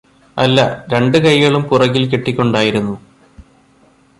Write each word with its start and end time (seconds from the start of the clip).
അല്ല 0.37 0.59
രണ്ട് 0.93 1.17
കൈകളും 1.17 1.63
പുറകില് 1.63 2.11
കെട്ടിക്കൊണ്ടായിരുന്നു 2.11 2.95